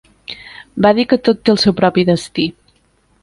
Va 0.85 0.91
dir 0.99 1.05
que 1.11 1.19
tot 1.29 1.43
té 1.45 1.53
el 1.55 1.61
seu 1.65 1.75
propi 1.81 2.05
destí. 2.09 2.47